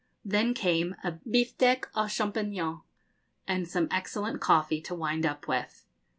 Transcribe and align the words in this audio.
Then 0.25 0.55
came 0.55 0.95
a 1.03 1.11
biftek 1.11 1.83
aux 1.95 2.07
champignons, 2.09 2.81
and 3.47 3.67
some 3.67 3.87
excellent 3.91 4.41
coffee 4.41 4.81
to 4.81 4.95
wind 4.95 5.27
up 5.27 5.47
with. 5.47 5.85